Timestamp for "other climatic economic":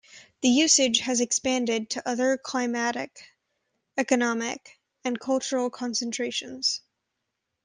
2.09-4.79